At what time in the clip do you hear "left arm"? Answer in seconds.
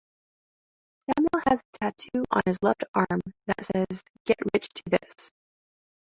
2.63-3.21